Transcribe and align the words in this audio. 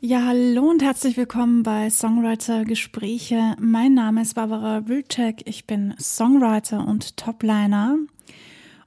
Ja, 0.00 0.26
hallo 0.26 0.70
und 0.70 0.80
herzlich 0.80 1.16
willkommen 1.16 1.64
bei 1.64 1.90
Songwriter 1.90 2.64
Gespräche. 2.64 3.56
Mein 3.58 3.94
Name 3.94 4.22
ist 4.22 4.36
Barbara 4.36 4.86
Wilczek. 4.86 5.42
Ich 5.44 5.66
bin 5.66 5.92
Songwriter 6.00 6.86
und 6.86 7.16
Topliner. 7.16 7.96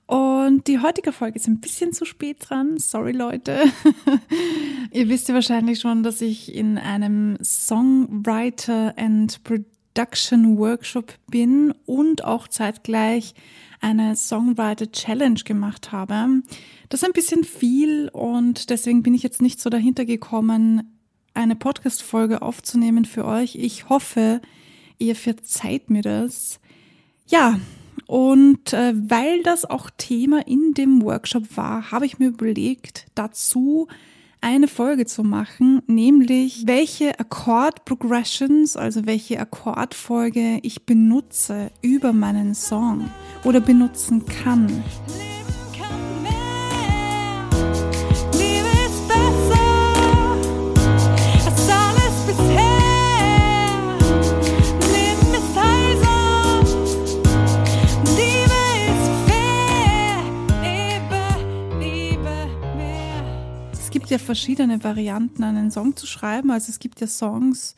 Und 0.06 0.68
die 0.68 0.80
heutige 0.80 1.12
Folge 1.12 1.38
ist 1.38 1.50
ein 1.50 1.60
bisschen 1.60 1.92
zu 1.92 2.06
spät 2.06 2.38
dran. 2.40 2.78
Sorry, 2.78 3.12
Leute. 3.12 3.60
Ihr 4.94 5.10
wisst 5.10 5.28
ja 5.28 5.34
wahrscheinlich 5.34 5.82
schon, 5.82 6.02
dass 6.04 6.22
ich 6.22 6.56
in 6.56 6.78
einem 6.78 7.38
Songwriter 7.44 8.94
and 8.98 9.44
Production 9.44 10.58
Workshop 10.58 11.16
bin 11.30 11.74
und 11.86 12.24
auch 12.24 12.48
zeitgleich 12.48 13.34
eine 13.82 14.16
Songwriter 14.16 14.90
Challenge 14.90 15.42
gemacht 15.44 15.92
habe. 15.92 16.42
Das 16.88 17.02
ist 17.02 17.06
ein 17.06 17.14
bisschen 17.14 17.44
viel 17.44 18.08
und 18.14 18.70
deswegen 18.70 19.04
bin 19.04 19.14
ich 19.14 19.24
jetzt 19.24 19.42
nicht 19.42 19.60
so 19.60 19.70
dahinter 19.70 20.06
gekommen, 20.06 20.88
eine 21.34 21.56
Podcast-Folge 21.56 22.42
aufzunehmen 22.42 23.06
für 23.06 23.26
euch. 23.26 23.56
Ich 23.56 23.90
hoffe, 23.90 24.42
ihr 24.98 25.16
verzeiht 25.16 25.90
mir 25.90 26.02
das. 26.02 26.60
Ja, 27.28 27.60
und 28.08 28.74
äh, 28.74 28.94
weil 28.96 29.42
das 29.44 29.66
auch 29.66 29.90
Thema 29.98 30.46
in 30.46 30.74
dem 30.74 31.02
Workshop 31.02 31.56
war, 31.56 31.92
habe 31.92 32.06
ich 32.06 32.20
mir 32.20 32.28
überlegt, 32.28 33.08
dazu 33.16 33.88
eine 34.42 34.68
Folge 34.68 35.06
zu 35.06 35.24
machen, 35.24 35.82
nämlich 35.88 36.64
welche 36.66 37.20
Akkord 37.20 37.86
Progressions, 37.86 38.76
also 38.76 39.06
welche 39.06 39.40
Akkordfolge 39.40 40.60
ich 40.64 40.86
benutze 40.86 41.72
über 41.82 42.12
meinen 42.12 42.56
Song 42.56 43.10
oder 43.44 43.62
benutzen 43.62 44.26
kann. 44.26 44.84
Ja 64.12 64.18
verschiedene 64.18 64.84
Varianten, 64.84 65.44
einen 65.44 65.72
Song 65.72 65.96
zu 65.96 66.06
schreiben. 66.06 66.52
Also 66.52 66.70
es 66.70 66.80
gibt 66.80 67.02
ja 67.02 67.08
Songs, 67.08 67.76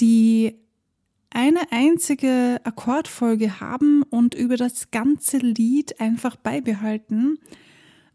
die 0.00 0.54
eine 1.30 1.70
einzige 1.70 2.60
Akkordfolge 2.64 3.60
haben 3.60 4.02
und 4.02 4.34
über 4.34 4.56
das 4.56 4.90
ganze 4.90 5.38
Lied 5.38 6.00
einfach 6.00 6.36
beibehalten. 6.36 7.38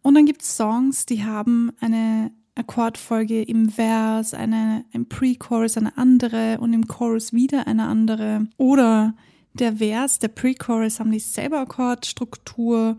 Und 0.02 0.16
dann 0.16 0.26
gibt 0.26 0.42
es 0.42 0.58
Songs, 0.58 1.06
die 1.06 1.24
haben 1.24 1.72
eine 1.80 2.31
Akkordfolge 2.56 3.42
im 3.42 3.70
Vers, 3.70 4.34
eine, 4.34 4.86
ein 4.94 5.08
Pre-Chorus, 5.08 5.78
eine 5.78 5.98
andere 5.98 6.58
und 6.59 6.74
im 6.74 6.88
Chorus 6.88 7.34
wieder 7.34 7.68
eine 7.68 7.86
andere. 7.86 8.48
Oder 8.58 9.16
der 9.54 9.78
Vers, 9.78 10.20
der 10.20 10.28
Pre-Chorus 10.28 11.00
haben 11.00 11.12
dieselbe 11.12 11.59
Akkordstruktur 11.59 12.98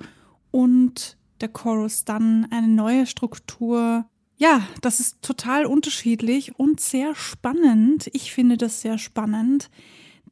und 0.50 1.16
der 1.41 1.48
Chorus 1.48 2.05
dann 2.05 2.47
eine 2.50 2.69
neue 2.69 3.06
Struktur 3.06 4.06
ja, 4.36 4.66
das 4.80 5.00
ist 5.00 5.22
total 5.22 5.66
unterschiedlich 5.66 6.58
und 6.58 6.80
sehr 6.80 7.14
spannend. 7.14 8.10
Ich 8.12 8.32
finde 8.32 8.56
das 8.56 8.80
sehr 8.80 8.98
spannend, 8.98 9.70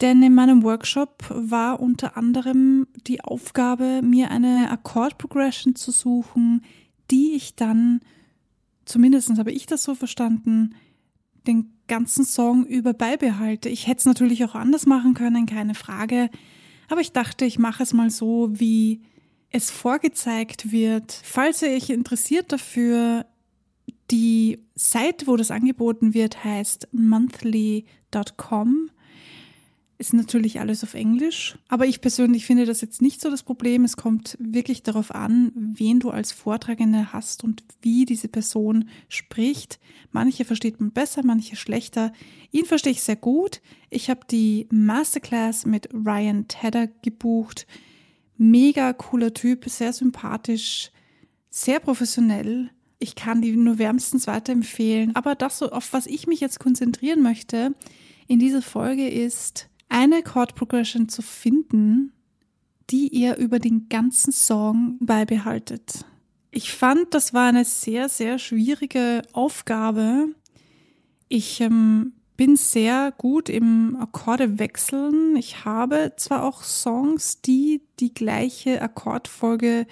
denn 0.00 0.22
in 0.22 0.34
meinem 0.34 0.64
Workshop 0.64 1.24
war 1.30 1.80
unter 1.80 2.16
anderem 2.16 2.86
die 3.06 3.22
Aufgabe, 3.22 4.02
mir 4.02 4.30
eine 4.30 4.70
Akkord-Progression 4.70 5.76
zu 5.76 5.92
suchen, 5.92 6.64
die 7.10 7.34
ich 7.34 7.54
dann, 7.54 8.00
zumindest 8.84 9.30
habe 9.38 9.52
ich 9.52 9.66
das 9.66 9.84
so 9.84 9.94
verstanden, 9.94 10.74
den 11.46 11.72
ganzen 11.86 12.24
Song 12.24 12.66
über 12.66 12.94
beibehalte. 12.94 13.68
Ich 13.68 13.86
hätte 13.86 13.98
es 14.00 14.06
natürlich 14.06 14.44
auch 14.44 14.54
anders 14.54 14.86
machen 14.86 15.14
können, 15.14 15.46
keine 15.46 15.74
Frage. 15.74 16.30
Aber 16.88 17.00
ich 17.00 17.12
dachte, 17.12 17.44
ich 17.44 17.58
mache 17.58 17.82
es 17.82 17.92
mal 17.92 18.10
so, 18.10 18.48
wie 18.52 19.02
es 19.50 19.70
vorgezeigt 19.70 20.72
wird. 20.72 21.12
Falls 21.22 21.62
ihr 21.62 21.70
euch 21.70 21.90
interessiert 21.90 22.50
dafür, 22.52 23.26
die 24.12 24.60
Seite, 24.74 25.26
wo 25.26 25.36
das 25.36 25.50
angeboten 25.50 26.14
wird, 26.14 26.44
heißt 26.44 26.88
monthly.com. 26.92 28.90
Ist 29.98 30.14
natürlich 30.14 30.58
alles 30.58 30.82
auf 30.82 30.94
Englisch, 30.94 31.56
aber 31.68 31.86
ich 31.86 32.00
persönlich 32.00 32.44
finde 32.44 32.66
das 32.66 32.80
jetzt 32.80 33.00
nicht 33.00 33.20
so 33.20 33.30
das 33.30 33.44
Problem. 33.44 33.84
Es 33.84 33.96
kommt 33.96 34.36
wirklich 34.40 34.82
darauf 34.82 35.14
an, 35.14 35.52
wen 35.54 36.00
du 36.00 36.10
als 36.10 36.32
Vortragende 36.32 37.12
hast 37.12 37.44
und 37.44 37.62
wie 37.82 38.04
diese 38.04 38.26
Person 38.26 38.88
spricht. 39.08 39.78
Manche 40.10 40.44
versteht 40.44 40.80
man 40.80 40.90
besser, 40.90 41.22
manche 41.24 41.54
schlechter. 41.54 42.12
Ihn 42.50 42.64
verstehe 42.64 42.92
ich 42.92 43.02
sehr 43.02 43.16
gut. 43.16 43.60
Ich 43.90 44.10
habe 44.10 44.20
die 44.28 44.66
Masterclass 44.72 45.66
mit 45.66 45.88
Ryan 45.94 46.48
Tedder 46.48 46.88
gebucht. 46.88 47.68
Mega 48.36 48.92
cooler 48.92 49.32
Typ, 49.32 49.68
sehr 49.68 49.92
sympathisch, 49.92 50.90
sehr 51.48 51.78
professionell 51.78 52.70
ich 53.02 53.16
kann 53.16 53.42
die 53.42 53.56
nur 53.56 53.78
wärmstens 53.78 54.26
weiterempfehlen. 54.26 55.16
Aber 55.16 55.34
das, 55.34 55.62
auf 55.62 55.92
was 55.92 56.06
ich 56.06 56.26
mich 56.26 56.40
jetzt 56.40 56.60
konzentrieren 56.60 57.22
möchte 57.22 57.74
in 58.28 58.38
dieser 58.38 58.62
Folge, 58.62 59.08
ist 59.08 59.68
eine 59.88 60.22
Chord 60.22 60.54
Progression 60.54 61.08
zu 61.08 61.20
finden, 61.20 62.12
die 62.90 63.08
ihr 63.08 63.36
über 63.36 63.58
den 63.58 63.88
ganzen 63.88 64.32
Song 64.32 64.96
beibehaltet. 65.00 66.04
Ich 66.50 66.72
fand, 66.72 67.14
das 67.14 67.34
war 67.34 67.48
eine 67.48 67.64
sehr, 67.64 68.08
sehr 68.08 68.38
schwierige 68.38 69.22
Aufgabe. 69.32 70.28
Ich 71.28 71.60
ähm, 71.60 72.12
bin 72.36 72.56
sehr 72.56 73.12
gut 73.16 73.48
im 73.48 73.96
Akkorde 73.98 74.58
wechseln. 74.58 75.36
Ich 75.36 75.64
habe 75.64 76.12
zwar 76.16 76.44
auch 76.44 76.62
Songs, 76.62 77.40
die 77.40 77.82
die 78.00 78.12
gleiche 78.12 78.82
Akkordfolge 78.82 79.86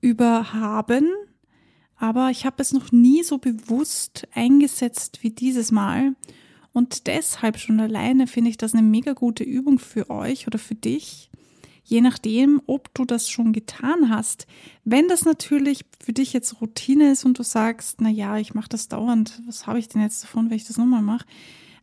über 0.00 0.52
haben, 0.52 1.08
aber 1.98 2.30
ich 2.30 2.44
habe 2.44 2.62
es 2.62 2.72
noch 2.72 2.92
nie 2.92 3.22
so 3.22 3.38
bewusst 3.38 4.26
eingesetzt 4.34 5.22
wie 5.22 5.30
dieses 5.30 5.72
Mal. 5.72 6.14
Und 6.72 7.06
deshalb 7.06 7.58
schon 7.58 7.80
alleine 7.80 8.26
finde 8.26 8.50
ich 8.50 8.58
das 8.58 8.74
eine 8.74 8.82
mega 8.82 9.14
gute 9.14 9.44
Übung 9.44 9.78
für 9.78 10.10
euch 10.10 10.46
oder 10.46 10.58
für 10.58 10.74
dich. 10.74 11.30
Je 11.84 12.00
nachdem, 12.00 12.60
ob 12.66 12.92
du 12.94 13.04
das 13.04 13.30
schon 13.30 13.52
getan 13.52 14.10
hast. 14.10 14.46
Wenn 14.84 15.08
das 15.08 15.24
natürlich 15.24 15.86
für 16.02 16.12
dich 16.12 16.32
jetzt 16.32 16.60
Routine 16.60 17.12
ist 17.12 17.24
und 17.24 17.38
du 17.38 17.44
sagst, 17.44 18.00
na 18.00 18.10
ja, 18.10 18.36
ich 18.36 18.54
mache 18.54 18.68
das 18.68 18.88
dauernd, 18.88 19.40
was 19.46 19.66
habe 19.66 19.78
ich 19.78 19.88
denn 19.88 20.02
jetzt 20.02 20.22
davon, 20.24 20.50
wenn 20.50 20.56
ich 20.56 20.66
das 20.66 20.76
nochmal 20.76 21.02
mache? 21.02 21.24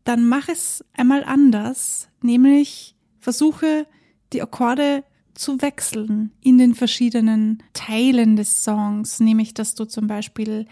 Dann 0.03 0.28
mach 0.28 0.50
es 0.50 0.84
einmal 0.94 1.24
anders, 1.24 2.09
nämlich 2.22 2.95
versuche 3.19 3.88
die 4.34 4.41
Akkorde 4.41 5.03
zu 5.35 5.61
wechseln 5.61 6.31
in 6.41 6.57
den 6.57 6.75
verschiedenen 6.75 7.63
Teilen 7.73 8.35
des 8.35 8.63
Songs, 8.63 9.19
nämlich 9.19 9.53
dass 9.53 9.75
du 9.75 9.85
zum 9.85 10.07
Beispiel 10.07 10.67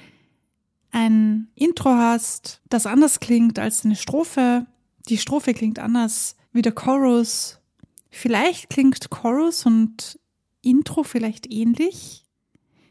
ein 0.91 1.47
Intro 1.55 1.91
hast, 1.91 2.61
das 2.69 2.85
anders 2.85 3.19
klingt 3.19 3.57
als 3.59 3.85
eine 3.85 3.95
Strophe. 3.95 4.65
Die 5.09 5.17
Strophe 5.17 5.53
klingt 5.53 5.79
anders 5.79 6.35
wie 6.51 6.61
der 6.61 6.73
Chorus. 6.73 7.59
Vielleicht 8.09 8.69
klingt 8.69 9.09
Chorus 9.09 9.65
und 9.65 10.19
Intro 10.61 11.03
vielleicht 11.03 11.51
ähnlich. 11.51 12.25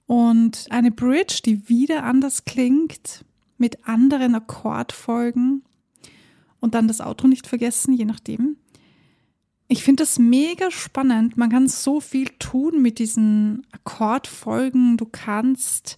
Und 0.06 0.66
eine 0.70 0.90
Bridge, 0.90 1.40
die 1.44 1.68
wieder 1.68 2.04
anders 2.04 2.44
klingt, 2.44 3.24
mit 3.58 3.86
anderen 3.86 4.34
Akkordfolgen. 4.34 5.62
Und 6.58 6.74
dann 6.74 6.88
das 6.88 7.00
Outro 7.00 7.28
nicht 7.28 7.46
vergessen, 7.46 7.92
je 7.92 8.06
nachdem. 8.06 8.56
Ich 9.72 9.84
finde 9.84 10.02
das 10.02 10.18
mega 10.18 10.72
spannend. 10.72 11.36
Man 11.36 11.48
kann 11.48 11.68
so 11.68 12.00
viel 12.00 12.28
tun 12.40 12.82
mit 12.82 12.98
diesen 12.98 13.64
Akkordfolgen. 13.70 14.96
Du 14.96 15.06
kannst, 15.06 15.96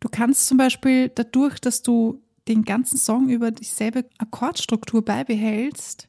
du 0.00 0.08
kannst 0.08 0.48
zum 0.48 0.58
Beispiel 0.58 1.10
dadurch, 1.10 1.60
dass 1.60 1.82
du 1.82 2.24
den 2.48 2.64
ganzen 2.64 2.98
Song 2.98 3.28
über 3.28 3.52
dieselbe 3.52 4.04
Akkordstruktur 4.18 5.04
beibehältst, 5.04 6.08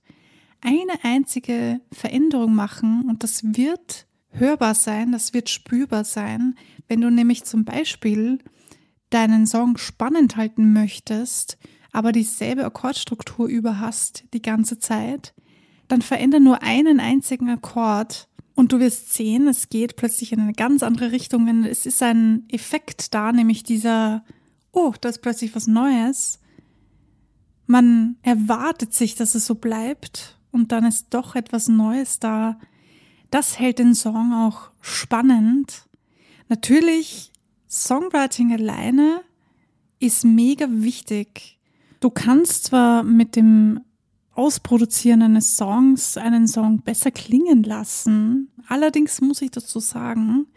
eine 0.62 0.94
einzige 1.04 1.80
Veränderung 1.92 2.56
machen 2.56 3.08
und 3.08 3.22
das 3.22 3.44
wird 3.56 4.08
hörbar 4.30 4.74
sein, 4.74 5.12
das 5.12 5.32
wird 5.32 5.52
spürbar 5.52 6.06
sein, 6.06 6.56
wenn 6.88 7.02
du 7.02 7.12
nämlich 7.12 7.44
zum 7.44 7.66
Beispiel 7.66 8.40
deinen 9.12 9.46
Song 9.46 9.78
spannend 9.78 10.38
halten 10.38 10.74
möchtest, 10.74 11.60
aber 11.92 12.12
dieselbe 12.12 12.66
Akkordstruktur 12.66 13.48
über 13.48 13.80
hast 13.80 14.24
die 14.34 14.42
ganze 14.42 14.80
Zeit, 14.80 15.35
dann 15.88 16.02
veränder 16.02 16.40
nur 16.40 16.64
einen 16.64 17.00
einzigen 17.00 17.50
Akkord 17.50 18.28
und 18.54 18.72
du 18.72 18.80
wirst 18.80 19.14
sehen, 19.14 19.48
es 19.48 19.70
geht 19.70 19.96
plötzlich 19.96 20.32
in 20.32 20.40
eine 20.40 20.54
ganz 20.54 20.84
andere 20.84 21.12
Richtung. 21.12 21.66
Es 21.66 21.86
ist 21.86 22.02
ein 22.02 22.46
Effekt 22.50 23.14
da, 23.14 23.32
nämlich 23.32 23.64
dieser, 23.64 24.24
oh, 24.72 24.94
da 25.00 25.10
ist 25.10 25.22
plötzlich 25.22 25.56
was 25.56 25.68
Neues. 25.68 26.40
Man 27.68 28.18
erwartet 28.22 28.94
sich, 28.94 29.16
dass 29.16 29.36
es 29.36 29.46
so 29.46 29.56
bleibt 29.56 30.40
und 30.52 30.72
dann 30.72 30.86
ist 30.86 31.08
doch 31.10 31.36
etwas 31.36 31.68
Neues 31.68 32.20
da. 32.20 32.60
Das 33.32 33.60
hält 33.60 33.80
den 33.80 33.96
Song 33.96 34.34
auch 34.34 34.72
spannend. 34.82 35.88
Natürlich, 36.48 37.32
Songwriting 37.68 38.54
alleine 38.54 39.22
ist 40.00 40.24
mega 40.24 40.68
wichtig 40.70 41.56
Du 42.06 42.12
kannst 42.12 42.66
zwar 42.66 43.02
mit 43.02 43.36
dem 43.36 43.82
Ausproduzieren 44.36 45.22
eines 45.22 45.56
Songs 45.56 46.18
einen 46.18 46.48
Song 46.48 46.82
besser 46.82 47.10
klingen 47.10 47.64
lassen, 47.64 48.52
allerdings 48.68 49.22
muss 49.22 49.42
ich 49.42 49.52
dazu 49.52 49.80
sagen, 49.80 50.48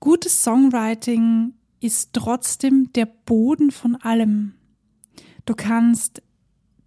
gutes 0.00 0.42
Songwriting 0.42 1.52
ist 1.80 2.14
trotzdem 2.14 2.90
der 2.94 3.06
Boden 3.06 3.70
von 3.70 3.96
allem. 3.96 4.54
Du 5.44 5.54
kannst 5.54 6.22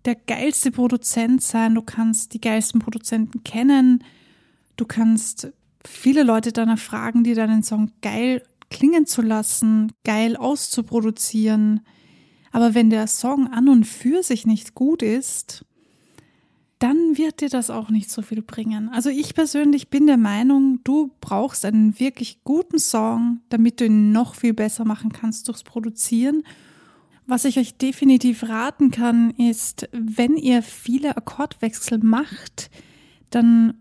der 0.06 0.16
geilste 0.16 0.72
Produzent 0.72 1.44
sein, 1.44 1.76
du 1.76 1.82
kannst 1.82 2.34
die 2.34 2.42
geilsten 2.42 2.80
Produzenten 2.80 3.44
kennen, 3.44 4.04
du 4.78 4.86
kannst 4.86 5.54
viele 5.86 6.24
Leute 6.24 6.52
danach 6.52 6.80
fragen, 6.80 7.24
dir 7.24 7.36
deinen 7.36 7.62
Song 7.64 7.92
geil 8.02 8.42
klingen 8.72 9.06
zu 9.06 9.22
lassen, 9.22 9.92
geil 10.04 10.36
auszuproduzieren. 10.36 11.82
Aber 12.52 12.74
wenn 12.74 12.90
der 12.90 13.08
Song 13.08 13.48
an 13.52 13.70
und 13.70 13.86
für 13.86 14.24
sich 14.24 14.46
nicht 14.48 14.76
gut 14.76 15.02
ist, 15.02 15.66
dann 16.86 17.18
wird 17.18 17.42
dir 17.42 17.50
das 17.50 17.72
auch 17.72 17.90
nicht 17.90 18.12
so 18.12 18.22
viel 18.22 18.44
bringen. 18.44 18.90
Also 18.90 19.10
ich 19.10 19.34
persönlich 19.34 19.90
bin 19.90 20.06
der 20.06 20.18
Meinung, 20.18 20.82
du 20.84 21.10
brauchst 21.20 21.66
einen 21.66 22.00
wirklich 22.00 22.44
guten 22.44 22.78
Song, 22.78 23.40
damit 23.50 23.80
du 23.80 23.86
ihn 23.86 24.12
noch 24.12 24.36
viel 24.36 24.54
besser 24.54 24.86
machen 24.86 25.12
kannst 25.12 25.48
durchs 25.48 25.64
Produzieren. 25.64 26.44
Was 27.26 27.44
ich 27.46 27.58
euch 27.58 27.80
definitiv 27.80 28.44
raten 28.44 28.92
kann, 28.92 29.32
ist, 29.32 29.90
wenn 29.94 30.38
ihr 30.38 30.62
viele 30.62 31.18
Akkordwechsel 31.18 31.98
macht, 31.98 32.70
dann 33.32 33.74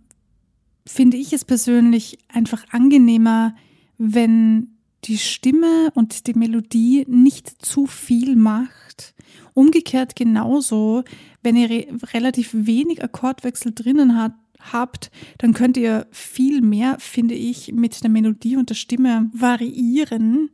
finde 0.87 1.19
ich 1.19 1.35
es 1.35 1.45
persönlich 1.45 2.17
einfach 2.33 2.65
angenehmer, 2.71 3.55
wenn 3.99 4.74
die 5.05 5.19
Stimme 5.19 5.91
und 5.95 6.27
die 6.27 6.35
Melodie 6.35 7.05
nicht 7.09 7.65
zu 7.65 7.87
viel 7.87 8.37
macht. 8.37 9.15
Umgekehrt 9.53 10.17
genauso, 10.17 11.05
wenn 11.43 11.57
ihr 11.57 11.71
re 11.71 11.87
relativ 12.13 12.51
wenig 12.53 13.03
Akkordwechsel 13.03 13.73
drinnen 13.75 14.17
hat, 14.17 14.33
habt, 14.73 15.11
dann 15.39 15.53
könnt 15.53 15.77
ihr 15.77 16.07
viel 16.11 16.63
mehr, 16.63 16.97
finde 16.99 17.35
ich, 17.35 17.73
mit 17.73 18.03
der 18.03 18.11
Melodie 18.11 18.57
und 18.57 18.71
der 18.71 18.75
Stimme 18.75 19.31
variieren 19.33 20.51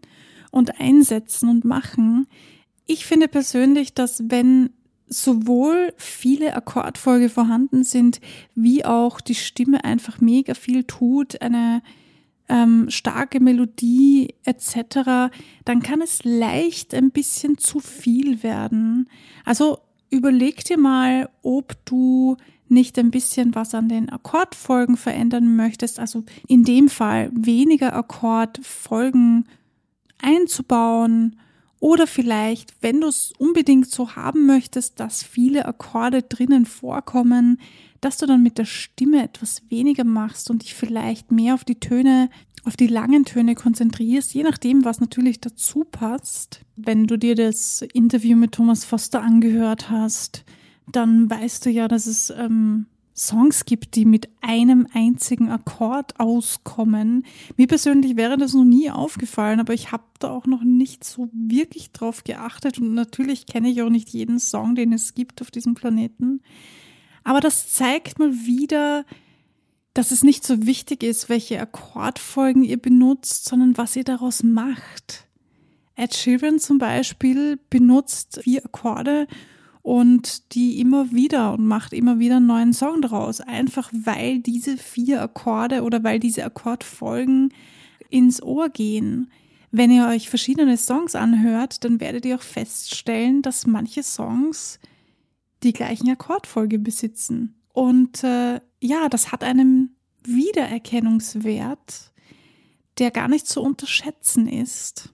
und 0.50 0.81
einsetzen 0.81 1.49
und 1.49 1.64
machen. 1.64 2.26
Ich 2.87 3.06
finde 3.06 3.29
persönlich, 3.29 3.94
dass 3.94 4.25
wenn 4.29 4.70
sowohl 5.06 5.93
viele 5.97 6.55
Akkordfolge 6.55 7.29
vorhanden 7.29 7.85
sind, 7.85 8.20
wie 8.55 8.85
auch 8.85 9.20
die 9.20 9.35
Stimme 9.35 9.85
einfach 9.85 10.20
mega 10.20 10.55
viel 10.55 10.85
tut, 10.85 11.41
eine 11.43 11.82
ähm, 12.50 12.91
starke 12.91 13.41
Melodie 13.41 14.35
etc., 14.44 15.32
dann 15.64 15.82
kann 15.82 16.02
es 16.02 16.25
leicht 16.25 16.94
ein 16.94 17.11
bisschen 17.11 17.56
zu 17.56 17.81
viel 17.81 18.43
werden. 18.43 19.08
Also 19.44 19.79
überleg 20.11 20.64
dir 20.64 20.76
mal, 20.76 21.31
ob 21.43 21.75
du 21.87 22.37
nicht 22.69 22.99
ein 22.99 23.11
bisschen 23.11 23.55
was 23.55 23.75
an 23.75 23.88
den 23.88 24.11
Akkordfolgen 24.11 24.97
verändern 24.97 25.56
möchtest. 25.56 25.99
Also 25.99 26.25
in 26.47 26.64
dem 26.64 26.88
Fall 26.88 27.31
weniger 27.32 27.94
Akkordfolgen 27.94 29.47
einzubauen 30.20 31.37
oder 31.81 32.06
vielleicht, 32.06 32.75
wenn 32.82 33.00
du 33.00 33.08
es 33.08 33.32
unbedingt 33.38 33.91
so 33.91 34.14
haben 34.14 34.47
möchtest, 34.47 35.00
dass 35.00 35.23
viele 35.23 35.64
Akkorde 35.64 36.23
drinnen 36.23 36.67
vorkommen, 36.67 37.58
dass 38.00 38.19
du 38.19 38.26
dann 38.26 38.43
mit 38.43 38.58
der 38.58 38.64
Stimme 38.64 39.23
etwas 39.23 39.62
weniger 39.69 40.05
machst 40.05 40.50
und 40.50 40.62
dich 40.62 40.75
vielleicht 40.75 41.31
mehr 41.31 41.55
auf 41.55 41.64
die 41.64 41.81
Töne, 41.81 42.31
auf 42.64 42.76
die 42.76 42.87
langen 42.87 43.25
Töne 43.25 43.55
konzentrierst, 43.55 44.35
je 44.35 44.43
nachdem, 44.43 44.85
was 44.85 45.00
natürlich 45.00 45.41
dazu 45.41 45.85
passt. 45.85 46.62
Wenn 46.76 47.06
du 47.06 47.17
dir 47.17 47.35
das 47.35 47.82
Interview 47.82 48.37
mit 48.37 48.52
Thomas 48.52 48.85
Foster 48.85 49.23
angehört 49.23 49.91
hast, 49.91 50.44
dann 50.91 51.31
weißt 51.31 51.67
du 51.67 51.70
ja, 51.70 51.88
dass 51.88 52.06
es 52.06 52.31
ähm, 52.31 52.87
Songs 53.14 53.67
gibt, 53.67 53.97
die 53.97 54.06
mit 54.06 54.31
einem 54.41 54.87
einzigen 54.94 55.50
Akkord 55.50 56.19
auskommen. 56.19 57.26
Mir 57.56 57.67
persönlich 57.67 58.17
wäre 58.17 58.38
das 58.38 58.55
noch 58.55 58.64
nie 58.64 58.91
aufgefallen, 58.91 59.61
aber 59.61 59.75
ich 59.75 59.93
habe 59.93 60.05
da 60.19 60.31
auch 60.31 60.47
noch 60.47 60.62
nicht 60.62 61.05
so 61.05 61.29
wirklich 61.32 61.93
drauf 61.93 62.25
geachtet 62.25 62.79
und 62.79 62.94
natürlich 62.94 63.47
kenne 63.47 63.69
ich 63.69 63.82
auch 63.82 63.91
nicht 63.91 64.08
jeden 64.08 64.38
Song, 64.38 64.75
den 64.75 64.93
es 64.93 65.14
gibt 65.14 65.43
auf 65.43 65.50
diesem 65.50 65.75
Planeten. 65.75 66.41
Aber 67.31 67.38
das 67.38 67.73
zeigt 67.73 68.19
mal 68.19 68.32
wieder, 68.44 69.05
dass 69.94 70.11
es 70.11 70.25
nicht 70.25 70.44
so 70.44 70.67
wichtig 70.67 71.05
ist, 71.05 71.29
welche 71.29 71.61
Akkordfolgen 71.61 72.65
ihr 72.65 72.77
benutzt, 72.77 73.44
sondern 73.44 73.79
was 73.79 73.94
ihr 73.94 74.03
daraus 74.03 74.43
macht. 74.43 75.29
Ed 75.94 76.12
Sheeran 76.12 76.59
zum 76.59 76.79
Beispiel 76.79 77.56
benutzt 77.71 78.41
vier 78.43 78.65
Akkorde 78.65 79.29
und 79.82 80.56
die 80.56 80.81
immer 80.81 81.12
wieder 81.12 81.53
und 81.53 81.67
macht 81.67 81.93
immer 81.93 82.19
wieder 82.19 82.38
einen 82.38 82.49
neuen 82.49 82.73
Song 82.73 83.00
daraus. 83.00 83.41
Einfach 83.41 83.93
weil 83.93 84.41
diese 84.41 84.76
vier 84.76 85.23
Akkorde 85.23 85.85
oder 85.85 86.03
weil 86.03 86.19
diese 86.19 86.44
Akkordfolgen 86.44 87.55
ins 88.09 88.43
Ohr 88.43 88.71
gehen. 88.71 89.31
Wenn 89.71 89.93
ihr 89.93 90.09
euch 90.09 90.29
verschiedene 90.29 90.76
Songs 90.76 91.15
anhört, 91.15 91.85
dann 91.85 92.00
werdet 92.00 92.26
ihr 92.26 92.35
auch 92.35 92.43
feststellen, 92.43 93.41
dass 93.41 93.69
manche 93.69 94.03
Songs 94.03 94.81
die 95.62 95.73
gleichen 95.73 96.11
Akkordfolge 96.11 96.79
besitzen. 96.79 97.61
Und 97.73 98.25
äh, 98.25 98.61
ja, 98.81 99.09
das 99.09 99.33
hat 99.33 99.45
einen 99.45 99.97
Wiedererkennungswert, 100.25 102.12
der 102.99 103.11
gar 103.11 103.29
nicht 103.29 103.47
zu 103.47 103.62
unterschätzen 103.62 104.47
ist. 104.47 105.11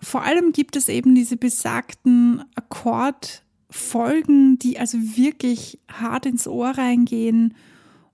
Vor 0.00 0.22
allem 0.22 0.52
gibt 0.52 0.76
es 0.76 0.88
eben 0.88 1.14
diese 1.14 1.36
besagten 1.36 2.44
Akkord 2.54 3.42
Folgen, 3.68 4.58
die 4.58 4.78
also 4.78 4.98
wirklich 4.98 5.80
hart 5.90 6.26
ins 6.26 6.46
Ohr 6.46 6.70
reingehen 6.70 7.54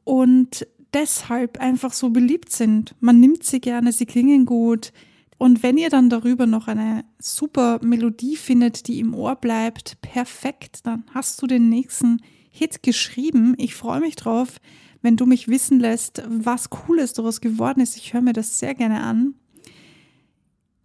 und 0.05 0.67
deshalb 0.95 1.61
einfach 1.61 1.93
so 1.93 2.11
beliebt 2.11 2.51
sind. 2.51 2.95
Man 3.01 3.21
nimmt 3.21 3.45
sie 3.45 3.61
gerne, 3.61 3.93
sie 3.93 4.07
klingen 4.07 4.47
gut. 4.47 4.93
Und 5.43 5.65
wenn 5.65 5.77
ihr 5.77 5.91
dann 5.91 6.09
darüber 6.09 6.47
noch 6.47 6.69
eine 6.69 7.05
super 7.19 7.81
Melodie 7.83 8.37
findet, 8.37 8.87
die 8.87 9.01
im 9.01 9.13
Ohr 9.13 9.35
bleibt, 9.35 10.01
perfekt, 10.01 10.87
dann 10.87 11.03
hast 11.13 11.43
du 11.43 11.49
den 11.49 11.69
nächsten 11.69 12.21
Hit 12.49 12.85
geschrieben. 12.85 13.57
Ich 13.59 13.75
freue 13.75 13.99
mich 13.99 14.15
drauf, 14.15 14.61
wenn 15.01 15.17
du 15.17 15.27
mich 15.27 15.49
wissen 15.49 15.81
lässt, 15.81 16.23
was 16.29 16.71
Cooles 16.71 17.15
daraus 17.15 17.41
geworden 17.41 17.81
ist. 17.81 17.97
Ich 17.97 18.15
höre 18.15 18.21
mir 18.21 18.35
das 18.35 18.61
sehr 18.61 18.77
gerne 18.77 19.03
an. 19.03 19.35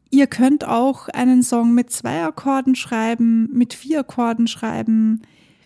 Ihr 0.10 0.26
könnt 0.26 0.66
auch 0.66 1.08
einen 1.10 1.44
Song 1.44 1.76
mit 1.76 1.92
zwei 1.92 2.24
Akkorden 2.24 2.74
schreiben, 2.74 3.52
mit 3.54 3.76
vier 3.76 4.00
Akkorden 4.00 4.48
schreiben, 4.48 5.22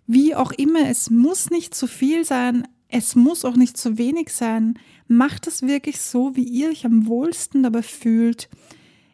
wie 0.05 0.35
auch 0.35 0.51
immer. 0.51 0.89
Es 0.89 1.09
muss 1.09 1.49
nicht 1.49 1.73
zu 1.73 1.87
viel 1.87 2.25
sein, 2.25 2.67
es 2.89 3.15
muss 3.15 3.45
auch 3.45 3.55
nicht 3.55 3.77
zu 3.77 3.97
wenig 3.97 4.33
sein. 4.33 4.77
Macht 5.07 5.47
es 5.47 5.61
wirklich 5.61 6.01
so, 6.01 6.35
wie 6.35 6.43
ihr 6.43 6.71
euch 6.71 6.85
am 6.85 7.07
wohlsten 7.07 7.63
dabei 7.63 7.83
fühlt. 7.83 8.49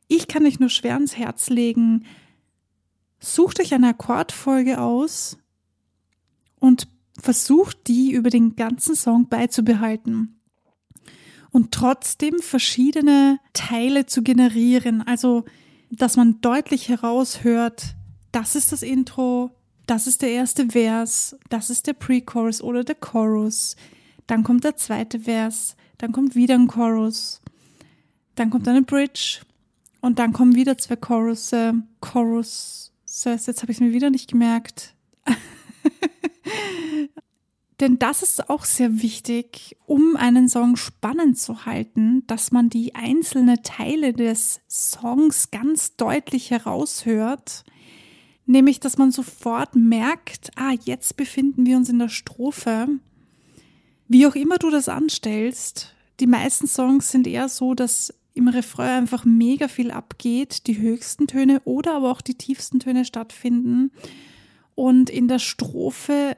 Ich 0.07 0.27
kann 0.27 0.45
euch 0.45 0.59
nur 0.59 0.69
schwer 0.69 0.93
ans 0.93 1.17
Herz 1.17 1.49
legen. 1.49 2.05
Sucht 3.19 3.59
euch 3.59 3.73
eine 3.73 3.89
Akkordfolge 3.89 4.79
aus 4.79 5.37
und 6.59 6.87
versucht 7.19 7.87
die 7.87 8.11
über 8.11 8.29
den 8.29 8.55
ganzen 8.55 8.95
Song 8.95 9.27
beizubehalten 9.27 10.37
und 11.51 11.71
trotzdem 11.71 12.39
verschiedene 12.39 13.39
Teile 13.53 14.05
zu 14.05 14.21
generieren. 14.21 15.01
Also, 15.01 15.45
dass 15.89 16.15
man 16.15 16.39
deutlich 16.41 16.89
heraushört, 16.89 17.95
das 18.31 18.55
ist 18.55 18.71
das 18.71 18.83
Intro, 18.83 19.51
das 19.87 20.05
ist 20.05 20.21
der 20.21 20.31
erste 20.31 20.69
Vers, 20.69 21.35
das 21.49 21.69
ist 21.69 21.87
der 21.87 21.93
Pre-Chorus 21.93 22.61
oder 22.61 22.83
der 22.83 22.95
Chorus, 22.95 23.75
dann 24.27 24.43
kommt 24.43 24.65
der 24.65 24.75
zweite 24.75 25.21
Vers, 25.21 25.75
dann 25.97 26.11
kommt 26.11 26.35
wieder 26.35 26.55
ein 26.55 26.67
Chorus, 26.67 27.41
dann 28.35 28.49
kommt 28.49 28.67
eine 28.67 28.83
Bridge 28.83 29.39
und 30.01 30.19
dann 30.19 30.33
kommen 30.33 30.55
wieder 30.55 30.77
zwei 30.77 30.95
Chorus, 30.95 31.51
äh, 31.53 31.73
Chorus, 32.01 32.91
jetzt 33.05 33.61
habe 33.61 33.71
ich 33.71 33.77
es 33.77 33.81
mir 33.81 33.93
wieder 33.93 34.09
nicht 34.09 34.29
gemerkt. 34.29 34.95
Denn 37.79 37.99
das 37.99 38.23
ist 38.23 38.49
auch 38.49 38.65
sehr 38.65 39.03
wichtig, 39.03 39.77
um 39.85 40.15
einen 40.15 40.49
Song 40.49 40.77
spannend 40.77 41.37
zu 41.37 41.65
halten, 41.65 42.25
dass 42.25 42.51
man 42.51 42.69
die 42.69 42.95
einzelnen 42.95 43.61
Teile 43.61 44.13
des 44.13 44.61
Songs 44.67 45.51
ganz 45.51 45.95
deutlich 45.95 46.49
heraushört. 46.49 47.65
Nämlich, 48.47 48.79
dass 48.79 48.97
man 48.97 49.11
sofort 49.11 49.75
merkt, 49.75 50.51
ah, 50.55 50.73
jetzt 50.85 51.17
befinden 51.17 51.67
wir 51.67 51.77
uns 51.77 51.89
in 51.89 51.99
der 51.99 52.09
Strophe. 52.09 52.87
Wie 54.07 54.25
auch 54.25 54.35
immer 54.35 54.57
du 54.57 54.71
das 54.71 54.89
anstellst, 54.89 55.93
die 56.19 56.27
meisten 56.27 56.65
Songs 56.65 57.11
sind 57.11 57.27
eher 57.27 57.47
so, 57.47 57.75
dass 57.75 58.13
im 58.37 58.47
Refrain 58.47 59.01
einfach 59.01 59.25
mega 59.25 59.67
viel 59.67 59.91
abgeht, 59.91 60.67
die 60.67 60.77
höchsten 60.77 61.27
Töne 61.27 61.61
oder 61.65 61.95
aber 61.95 62.11
auch 62.11 62.21
die 62.21 62.35
tiefsten 62.35 62.79
Töne 62.79 63.03
stattfinden. 63.05 63.91
Und 64.75 65.09
in 65.09 65.27
der 65.27 65.39
Strophe 65.39 66.37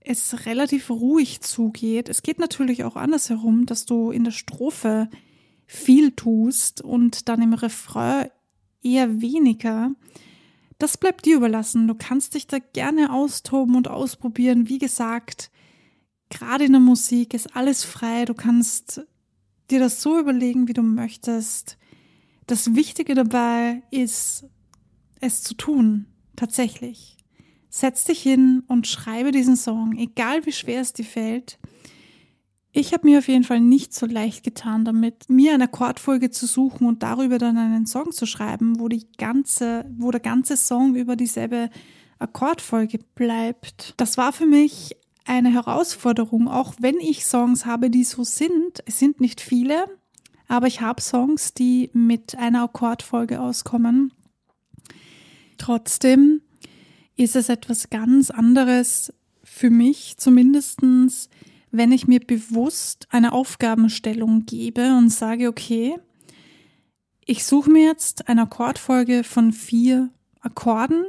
es 0.00 0.46
relativ 0.46 0.90
ruhig 0.90 1.40
zugeht. 1.40 2.08
Es 2.08 2.22
geht 2.22 2.38
natürlich 2.38 2.84
auch 2.84 2.96
andersherum, 2.96 3.66
dass 3.66 3.86
du 3.86 4.10
in 4.10 4.24
der 4.24 4.32
Strophe 4.32 5.08
viel 5.66 6.12
tust 6.12 6.82
und 6.82 7.28
dann 7.28 7.40
im 7.40 7.54
Refrain 7.54 8.28
eher 8.82 9.22
weniger. 9.22 9.92
Das 10.78 10.98
bleibt 10.98 11.24
dir 11.24 11.36
überlassen. 11.36 11.88
Du 11.88 11.94
kannst 11.94 12.34
dich 12.34 12.46
da 12.46 12.58
gerne 12.58 13.12
austoben 13.12 13.76
und 13.76 13.88
ausprobieren. 13.88 14.68
Wie 14.68 14.78
gesagt, 14.78 15.50
gerade 16.28 16.64
in 16.64 16.72
der 16.72 16.80
Musik 16.80 17.32
ist 17.32 17.56
alles 17.56 17.84
frei. 17.84 18.26
Du 18.26 18.34
kannst 18.34 19.06
dir 19.70 19.80
das 19.80 20.02
so 20.02 20.18
überlegen, 20.18 20.68
wie 20.68 20.72
du 20.72 20.82
möchtest. 20.82 21.78
Das 22.46 22.74
Wichtige 22.74 23.14
dabei 23.14 23.82
ist, 23.90 24.44
es 25.20 25.42
zu 25.42 25.54
tun, 25.54 26.06
tatsächlich. 26.36 27.16
Setz 27.70 28.04
dich 28.04 28.22
hin 28.22 28.62
und 28.68 28.86
schreibe 28.86 29.32
diesen 29.32 29.56
Song, 29.56 29.96
egal 29.96 30.46
wie 30.46 30.52
schwer 30.52 30.80
es 30.80 30.92
dir 30.92 31.04
fällt. 31.04 31.58
Ich 32.76 32.92
habe 32.92 33.06
mir 33.06 33.18
auf 33.18 33.28
jeden 33.28 33.44
Fall 33.44 33.60
nicht 33.60 33.94
so 33.94 34.04
leicht 34.04 34.44
getan 34.44 34.84
damit, 34.84 35.30
mir 35.30 35.54
eine 35.54 35.64
Akkordfolge 35.64 36.30
zu 36.30 36.46
suchen 36.46 36.86
und 36.86 37.02
darüber 37.02 37.38
dann 37.38 37.56
einen 37.56 37.86
Song 37.86 38.10
zu 38.12 38.26
schreiben, 38.26 38.80
wo 38.80 38.88
die 38.88 39.06
ganze, 39.16 39.84
wo 39.96 40.10
der 40.10 40.20
ganze 40.20 40.56
Song 40.56 40.96
über 40.96 41.16
dieselbe 41.16 41.70
Akkordfolge 42.18 42.98
bleibt. 43.14 43.94
Das 43.96 44.18
war 44.18 44.32
für 44.32 44.46
mich 44.46 44.96
eine 45.24 45.52
Herausforderung, 45.52 46.48
auch 46.48 46.74
wenn 46.78 46.98
ich 47.00 47.24
Songs 47.24 47.66
habe, 47.66 47.90
die 47.90 48.04
so 48.04 48.24
sind. 48.24 48.82
Es 48.86 48.98
sind 48.98 49.20
nicht 49.20 49.40
viele, 49.40 49.86
aber 50.48 50.66
ich 50.66 50.80
habe 50.80 51.00
Songs, 51.00 51.54
die 51.54 51.90
mit 51.92 52.36
einer 52.36 52.64
Akkordfolge 52.64 53.40
auskommen. 53.40 54.12
Trotzdem 55.58 56.42
ist 57.16 57.36
es 57.36 57.48
etwas 57.48 57.90
ganz 57.90 58.30
anderes 58.30 59.12
für 59.42 59.70
mich, 59.70 60.16
zumindestens, 60.16 61.28
wenn 61.70 61.92
ich 61.92 62.06
mir 62.06 62.20
bewusst 62.20 63.06
eine 63.10 63.32
Aufgabenstellung 63.32 64.46
gebe 64.46 64.96
und 64.96 65.10
sage, 65.10 65.48
okay, 65.48 65.96
ich 67.24 67.44
suche 67.44 67.70
mir 67.70 67.86
jetzt 67.86 68.28
eine 68.28 68.42
Akkordfolge 68.42 69.24
von 69.24 69.52
vier 69.52 70.10
Akkorden. 70.40 71.04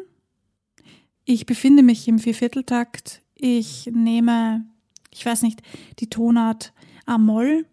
Ich 1.26 1.46
befinde 1.46 1.84
mich 1.84 2.08
im 2.08 2.20
Viervierteltakt. 2.20 3.22
Ich 3.36 3.90
nehme, 3.92 4.66
ich 5.12 5.26
weiß 5.26 5.42
nicht, 5.42 5.62
die 6.00 6.10
Tonart 6.10 6.74
A-Moll. 7.06 7.66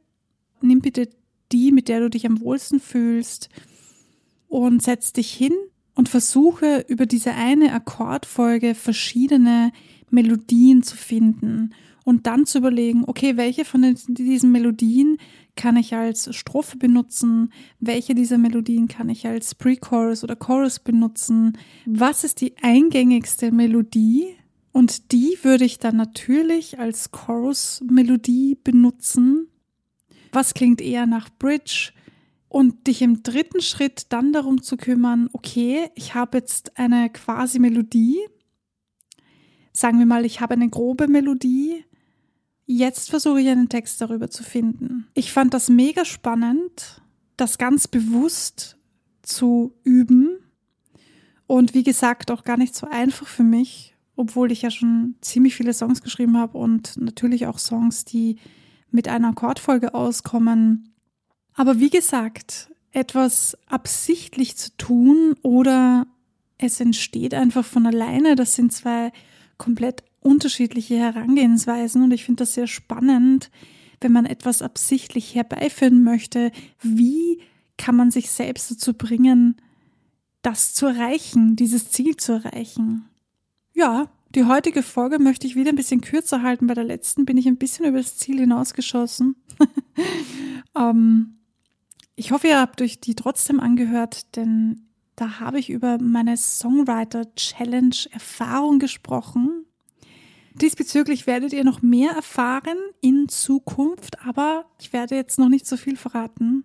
Nimm 0.61 0.81
bitte 0.81 1.09
die, 1.53 1.73
mit 1.73 1.89
der 1.89 2.01
du 2.01 2.11
dich 2.11 2.27
am 2.27 2.41
wohlsten 2.41 2.81
fühlst 2.81 3.49
und 4.49 4.83
setz 4.83 5.13
dich 5.13 5.33
hin 5.33 5.53
und 5.95 6.09
versuche 6.09 6.85
über 6.89 7.07
diese 7.07 7.33
eine 7.33 7.73
Akkordfolge 7.73 8.75
verschiedene 8.75 9.73
Melodien 10.11 10.83
zu 10.83 10.97
finden 10.97 11.75
und 12.05 12.27
dann 12.27 12.47
zu 12.47 12.59
überlegen, 12.59 13.05
okay, 13.07 13.37
welche 13.37 13.65
von 13.65 13.95
diesen 14.09 14.53
Melodien 14.53 15.19
kann 15.57 15.77
ich 15.77 15.95
als 15.95 16.35
Strophe 16.35 16.77
benutzen, 16.77 17.53
welche 17.79 18.15
dieser 18.15 18.39
Melodien 18.39 18.89
kann 18.89 19.09
ich 19.09 19.27
als 19.27 19.55
Pre-Chorus 19.55 20.25
oder 20.25 20.35
Chorus 20.35 20.79
benutzen, 20.79 21.59
was 21.85 22.25
ist 22.25 22.41
die 22.41 22.57
eingängigste 22.63 23.53
Melodie 23.53 24.35
und 24.73 25.13
die 25.13 25.39
würde 25.43 25.65
ich 25.65 25.79
dann 25.79 25.97
natürlich 25.97 26.79
als 26.79 27.11
Chorus-Melodie 27.11 28.59
benutzen. 28.63 29.49
Was 30.33 30.55
klingt 30.55 30.81
eher 30.81 31.07
nach 31.07 31.29
Bridge? 31.39 31.93
Und 32.49 32.87
dich 32.87 33.01
im 33.01 33.23
dritten 33.23 33.63
Schritt 33.63 34.07
dann 34.11 34.33
darum 34.33 34.63
zu 34.63 34.77
kümmern, 34.77 35.31
okay, 35.33 35.91
ich 35.95 36.15
habe 36.15 36.39
jetzt 36.39 36.79
eine 36.79 37.09
quasi 37.09 37.59
Melodie, 37.59 38.19
sagen 39.73 39.99
wir 39.99 40.05
mal, 40.05 40.27
ich 40.27 40.43
habe 40.43 40.53
eine 40.53 40.69
grobe 40.69 41.09
Melodie, 41.09 41.85
jetzt 42.67 43.09
versuche 43.09 43.41
ich 43.41 43.49
einen 43.49 43.71
Text 43.71 44.03
darüber 44.03 44.29
zu 44.29 44.43
finden. 44.43 45.09
Ich 45.15 45.33
fand 45.33 45.55
das 45.55 45.71
mega 45.71 46.05
spannend, 46.05 47.01
das 47.39 47.57
ganz 47.57 47.89
bewusst 47.89 48.77
zu 49.23 49.75
üben. 49.83 50.39
Und 51.47 51.73
wie 51.73 51.85
gesagt 51.85 52.31
auch 52.31 52.45
gar 52.45 52.59
nicht 52.59 52.75
so 52.75 52.87
einfach 52.87 53.27
für 53.27 53.45
mich, 53.45 53.92
obwohl 54.17 54.53
ich 54.53 54.63
ja 54.63 54.71
schon 54.71 55.15
ziemlich 55.21 55.55
viele 55.55 55.73
Songs 55.73 56.03
geschrieben 56.03 56.37
habe 56.37 56.59
und 56.59 56.97
natürlich 56.97 57.47
auch 57.47 57.59
Songs, 57.59 58.05
die 58.05 58.37
mit 58.91 59.09
einer 59.09 59.29
Akkordfolge 59.29 59.95
auskommen. 59.95 60.95
Aber 61.55 61.79
wie 61.81 61.91
gesagt, 61.91 62.71
etwas 62.93 63.57
absichtlich 63.67 64.57
zu 64.57 64.77
tun 64.77 65.35
oder 65.43 66.07
es 66.59 66.81
entsteht 66.81 67.35
einfach 67.35 67.65
von 67.65 67.87
alleine, 67.87 68.37
das 68.37 68.55
sind 68.55 68.73
zwei 68.73 69.13
komplett 69.59 70.05
unterschiedliche 70.21 70.97
Herangehensweisen 70.97 72.03
und 72.03 72.13
ich 72.13 72.25
finde 72.25 72.43
das 72.43 72.55
sehr 72.55 72.67
spannend, 72.67 73.51
wenn 74.01 74.13
man 74.13 74.27
etwas 74.27 74.63
absichtlich 74.63 75.35
herbeiführen 75.35 76.03
möchte. 76.03 76.53
Wie 76.81 77.41
kann 77.79 77.97
man 77.97 78.11
sich 78.11 78.31
selbst 78.31 78.71
dazu 78.71 78.95
bringen, 78.95 79.57
das 80.43 80.75
zu 80.75 80.87
erreichen, 80.87 81.57
dieses 81.57 81.91
Ziel 81.91 82.17
zu 82.17 82.33
erreichen? 82.33 83.09
Ja, 83.75 84.09
die 84.35 84.45
heutige 84.45 84.83
Folge 84.83 85.19
möchte 85.19 85.47
ich 85.47 85.57
wieder 85.57 85.71
ein 85.71 85.77
bisschen 85.77 86.01
kürzer 86.01 86.43
halten. 86.43 86.67
Bei 86.67 86.75
der 86.75 86.85
letzten 86.85 87.25
bin 87.25 87.37
ich 87.37 87.47
ein 87.47 87.57
bisschen 87.57 87.87
über 87.87 87.99
das 87.99 88.17
Ziel 88.17 88.39
hinausgeschossen. 88.39 89.37
ähm, 90.77 91.39
ich 92.17 92.33
hoffe, 92.33 92.49
ihr 92.49 92.61
habt 92.61 92.81
euch 92.81 93.01
die 93.01 93.15
trotzdem 93.15 93.61
angehört, 93.61 94.37
denn 94.37 94.89
da 95.17 95.41
habe 95.41 95.59
ich 95.59 95.71
über 95.71 95.99
meine 95.99 96.37
Songwriter 96.37 97.35
Challenge 97.35 97.97
Erfahrung 98.11 98.79
gesprochen. 98.79 99.67
Diesbezüglich 100.55 101.27
werdet 101.27 101.53
ihr 101.53 101.65
noch 101.65 101.81
mehr 101.81 102.11
erfahren 102.13 102.77
in 103.01 103.29
Zukunft, 103.29 104.25
aber 104.27 104.67
ich 104.81 104.93
werde 104.93 105.15
jetzt 105.15 105.39
noch 105.39 105.49
nicht 105.49 105.67
so 105.67 105.77
viel 105.79 105.97
verraten. 105.97 106.65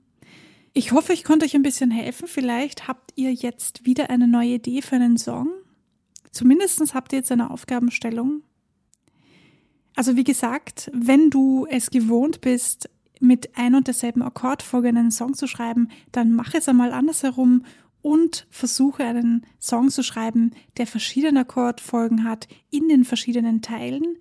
Ich 0.73 0.91
hoffe, 0.91 1.13
ich 1.13 1.23
konnte 1.23 1.45
euch 1.45 1.55
ein 1.55 1.63
bisschen 1.63 1.91
helfen. 1.91 2.27
Vielleicht 2.27 2.87
habt 2.87 3.11
ihr 3.15 3.33
jetzt 3.33 3.85
wieder 3.85 4.09
eine 4.09 4.27
neue 4.27 4.55
Idee 4.55 4.81
für 4.81 4.95
einen 4.95 5.17
Song 5.17 5.49
Zumindest 6.31 6.93
habt 6.93 7.13
ihr 7.13 7.19
jetzt 7.19 7.31
eine 7.31 7.49
Aufgabenstellung. 7.49 8.43
Also 9.95 10.15
wie 10.15 10.23
gesagt, 10.23 10.91
wenn 10.93 11.29
du 11.29 11.65
es 11.69 11.89
gewohnt 11.89 12.41
bist, 12.41 12.89
mit 13.19 13.57
ein 13.57 13.73
und 13.73 13.87
derselben 13.87 14.21
Akkordfolge 14.21 14.89
einen 14.89 15.11
Song 15.11 15.33
zu 15.33 15.47
schreiben, 15.47 15.89
dann 16.11 16.33
mach 16.33 16.53
es 16.53 16.69
einmal 16.69 16.93
andersherum 16.93 17.63
und 18.01 18.47
versuche 18.49 19.03
einen 19.03 19.45
Song 19.59 19.89
zu 19.89 20.03
schreiben, 20.03 20.51
der 20.77 20.87
verschiedene 20.87 21.41
Akkordfolgen 21.41 22.23
hat 22.23 22.47
in 22.69 22.87
den 22.89 23.05
verschiedenen 23.05 23.61
Teilen. 23.61 24.17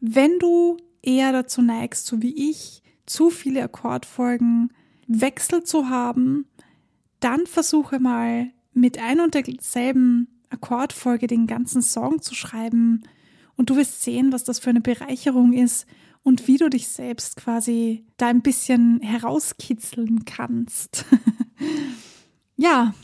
Wenn 0.00 0.38
du 0.38 0.76
eher 1.02 1.32
dazu 1.32 1.62
neigst, 1.62 2.06
so 2.06 2.22
wie 2.22 2.50
ich, 2.50 2.82
zu 3.06 3.30
viele 3.30 3.62
Akkordfolgen 3.62 4.72
Wechsel 5.06 5.64
zu 5.64 5.88
haben, 5.88 6.46
dann 7.20 7.46
versuche 7.46 7.98
mal 7.98 8.50
mit 8.72 8.98
ein 8.98 9.20
und 9.20 9.34
derselben 9.34 10.28
Akkordfolge 10.50 11.26
den 11.26 11.46
ganzen 11.46 11.82
Song 11.82 12.22
zu 12.22 12.34
schreiben 12.34 13.02
und 13.56 13.70
du 13.70 13.76
wirst 13.76 14.02
sehen, 14.02 14.32
was 14.32 14.44
das 14.44 14.58
für 14.58 14.70
eine 14.70 14.80
Bereicherung 14.80 15.52
ist 15.52 15.86
und 16.22 16.48
wie 16.48 16.56
du 16.56 16.68
dich 16.68 16.88
selbst 16.88 17.36
quasi 17.36 18.04
da 18.16 18.28
ein 18.28 18.42
bisschen 18.42 19.00
herauskitzeln 19.00 20.24
kannst. 20.24 21.04
ja, 22.56 22.94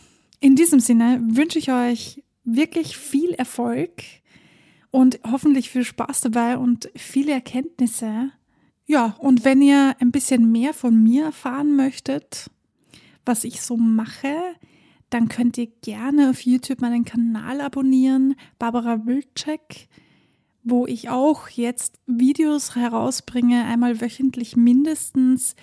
in 0.40 0.56
diesem 0.56 0.80
Sinne 0.80 1.20
wünsche 1.22 1.58
ich 1.58 1.70
euch 1.70 2.24
wirklich 2.44 2.96
viel 2.96 3.30
Erfolg 3.32 4.02
und 4.90 5.20
hoffentlich 5.30 5.70
viel 5.70 5.84
Spaß 5.84 6.22
dabei 6.22 6.56
und 6.56 6.90
viele 6.96 7.32
Erkenntnisse. 7.32 8.30
Ja, 8.86 9.16
und 9.18 9.44
wenn 9.44 9.62
ihr 9.62 9.94
ein 10.00 10.10
bisschen 10.10 10.50
mehr 10.50 10.74
von 10.74 11.00
mir 11.00 11.26
erfahren 11.26 11.76
möchtet, 11.76 12.50
was 13.24 13.44
ich 13.44 13.60
so 13.60 13.76
mache, 13.76 14.34
dann 15.10 15.28
könnt 15.28 15.58
ihr 15.58 15.66
gerne 15.82 16.30
auf 16.30 16.42
YouTube 16.42 16.80
meinen 16.80 17.04
Kanal 17.04 17.60
abonnieren, 17.60 18.36
Barbara 18.58 19.06
Wilczek, 19.06 19.88
wo 20.62 20.86
ich 20.86 21.08
auch 21.08 21.48
jetzt 21.48 21.98
Videos 22.06 22.76
herausbringe, 22.76 23.64
einmal 23.64 24.00
wöchentlich 24.00 24.56
mindestens. 24.56 25.56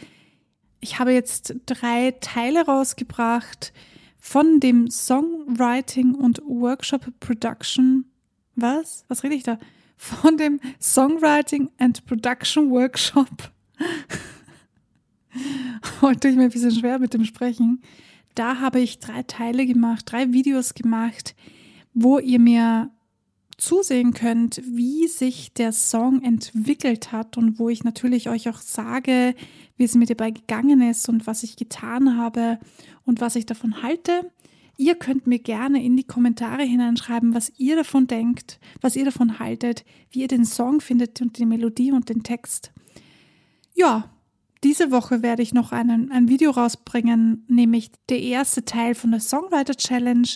Ich 0.81 0.99
habe 0.99 1.13
jetzt 1.13 1.55
drei 1.65 2.13
Teile 2.19 2.65
rausgebracht 2.65 3.71
von 4.17 4.59
dem 4.59 4.89
Songwriting 4.89 6.13
und 6.13 6.41
Workshop 6.45 7.07
Production. 7.19 8.05
Was? 8.55 9.05
Was 9.07 9.23
rede 9.23 9.35
ich 9.35 9.43
da? 9.43 9.57
Von 9.95 10.37
dem 10.37 10.59
Songwriting 10.81 11.69
and 11.77 12.05
Production 12.05 12.69
Workshop. 12.69 13.51
Heute 16.01 16.19
tue 16.19 16.31
ich 16.31 16.37
mir 16.37 16.43
ein 16.43 16.49
bisschen 16.49 16.71
schwer 16.71 16.99
mit 16.99 17.13
dem 17.13 17.23
Sprechen. 17.23 17.81
Da 18.37 18.59
habe 18.59 18.79
ich 18.79 18.99
drei 18.99 19.23
Teile 19.23 19.65
gemacht, 19.65 20.11
drei 20.11 20.31
Videos 20.31 20.75
gemacht, 20.75 21.35
wo 21.95 22.19
ihr 22.19 22.37
mir 22.37 22.91
zusehen 23.57 24.13
könnt, 24.13 24.61
wie 24.63 25.07
sich 25.07 25.55
der 25.55 25.71
Song 25.71 26.21
entwickelt 26.21 27.11
hat 27.11 27.35
und 27.37 27.57
wo 27.57 27.67
ich 27.69 27.83
natürlich 27.83 28.29
euch 28.29 28.47
auch 28.47 28.59
sage, 28.59 29.33
wie 29.75 29.85
es 29.85 29.95
mir 29.95 30.05
dabei 30.05 30.29
gegangen 30.29 30.81
ist 30.81 31.09
und 31.09 31.25
was 31.25 31.41
ich 31.41 31.55
getan 31.55 32.15
habe 32.15 32.59
und 33.05 33.21
was 33.21 33.35
ich 33.35 33.47
davon 33.47 33.81
halte. 33.81 34.31
Ihr 34.77 34.93
könnt 34.93 35.25
mir 35.25 35.39
gerne 35.39 35.83
in 35.83 35.97
die 35.97 36.03
Kommentare 36.03 36.61
hineinschreiben, 36.61 37.33
was 37.33 37.51
ihr 37.57 37.75
davon 37.75 38.05
denkt, 38.05 38.59
was 38.81 38.95
ihr 38.95 39.05
davon 39.05 39.39
haltet, 39.39 39.83
wie 40.11 40.21
ihr 40.21 40.27
den 40.27 40.45
Song 40.45 40.79
findet 40.79 41.19
und 41.23 41.39
die 41.39 41.47
Melodie 41.47 41.91
und 41.91 42.09
den 42.09 42.21
Text. 42.21 42.71
Ja, 43.73 44.11
diese 44.63 44.91
Woche 44.91 45.21
werde 45.21 45.43
ich 45.43 45.53
noch 45.53 45.71
einen, 45.71 46.11
ein 46.11 46.29
Video 46.29 46.51
rausbringen, 46.51 47.45
nämlich 47.47 47.91
der 48.09 48.21
erste 48.21 48.65
Teil 48.65 48.95
von 48.95 49.11
der 49.11 49.19
Songwriter 49.19 49.75
Challenge. 49.75 50.27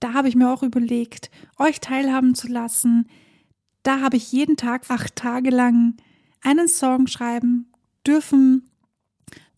Da 0.00 0.14
habe 0.14 0.28
ich 0.28 0.34
mir 0.34 0.50
auch 0.50 0.62
überlegt, 0.62 1.30
euch 1.58 1.80
teilhaben 1.80 2.34
zu 2.34 2.48
lassen. 2.48 3.08
Da 3.82 4.00
habe 4.00 4.16
ich 4.16 4.32
jeden 4.32 4.56
Tag 4.56 4.90
acht 4.90 5.16
Tage 5.16 5.50
lang 5.50 5.96
einen 6.42 6.68
Song 6.68 7.06
schreiben 7.06 7.70
dürfen. 8.06 8.70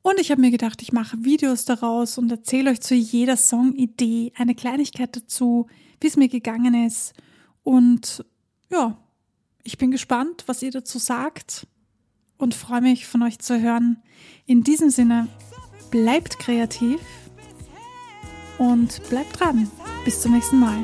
Und 0.03 0.19
ich 0.21 0.31
habe 0.31 0.41
mir 0.41 0.51
gedacht, 0.51 0.83
ich 0.83 0.93
mache 0.93 1.25
Videos 1.25 1.65
daraus 1.65 2.19
und 2.19 2.31
erzähle 2.31 2.71
euch 2.71 2.81
zu 2.81 2.95
jeder 2.95 3.37
Songidee 3.37 4.33
eine 4.37 4.55
Kleinigkeit 4.55 5.15
dazu, 5.15 5.67
wie 6.01 6.07
es 6.07 6.17
mir 6.17 6.29
gegangen 6.29 6.87
ist. 6.87 7.15
Und 7.63 8.25
ja, 8.71 8.97
ich 9.63 9.77
bin 9.77 9.91
gespannt, 9.91 10.45
was 10.47 10.63
ihr 10.63 10.71
dazu 10.71 10.99
sagt 10.99 11.67
und 12.39 12.55
freue 12.55 12.81
mich 12.81 13.07
von 13.07 13.23
euch 13.23 13.39
zu 13.39 13.61
hören. 13.61 14.03
In 14.47 14.63
diesem 14.63 14.91
Sinne, 14.91 15.29
bleibt 15.91 16.39
kreativ 16.39 17.01
und 18.59 19.03
bleibt 19.11 19.39
dran. 19.39 19.71
Bis 20.05 20.23
zum 20.23 20.33
nächsten 20.33 20.59
Mal. 20.59 20.79